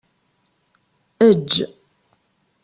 [1.27, 1.51] Eǧǧ.